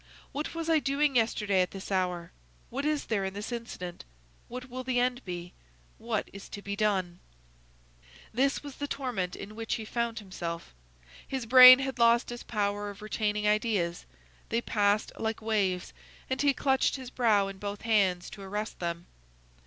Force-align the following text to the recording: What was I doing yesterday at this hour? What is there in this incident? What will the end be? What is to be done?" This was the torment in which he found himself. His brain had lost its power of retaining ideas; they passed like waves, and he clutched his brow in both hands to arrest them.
What 0.31 0.55
was 0.55 0.67
I 0.67 0.79
doing 0.79 1.15
yesterday 1.15 1.61
at 1.61 1.69
this 1.69 1.91
hour? 1.91 2.31
What 2.71 2.85
is 2.85 3.05
there 3.05 3.23
in 3.23 3.35
this 3.35 3.51
incident? 3.51 4.03
What 4.47 4.67
will 4.67 4.83
the 4.83 4.99
end 4.99 5.23
be? 5.25 5.53
What 5.99 6.27
is 6.33 6.49
to 6.49 6.63
be 6.63 6.75
done?" 6.75 7.19
This 8.33 8.63
was 8.63 8.77
the 8.77 8.87
torment 8.87 9.35
in 9.35 9.53
which 9.55 9.75
he 9.75 9.85
found 9.85 10.17
himself. 10.17 10.73
His 11.27 11.45
brain 11.45 11.77
had 11.77 11.99
lost 11.99 12.31
its 12.31 12.41
power 12.41 12.89
of 12.89 13.03
retaining 13.03 13.47
ideas; 13.47 14.07
they 14.49 14.59
passed 14.59 15.11
like 15.19 15.39
waves, 15.39 15.93
and 16.31 16.41
he 16.41 16.51
clutched 16.51 16.95
his 16.95 17.11
brow 17.11 17.47
in 17.47 17.59
both 17.59 17.81
hands 17.83 18.31
to 18.31 18.41
arrest 18.41 18.79
them. 18.79 19.05